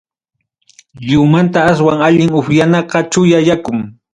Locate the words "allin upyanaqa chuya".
2.07-3.39